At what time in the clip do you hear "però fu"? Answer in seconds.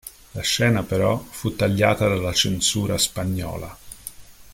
0.81-1.55